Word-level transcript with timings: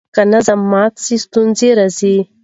که 0.15 0.21
نظم 0.33 0.61
مات 0.71 0.93
سي 1.05 1.15
ستونزه 1.23 1.69
راځي. 1.79 2.17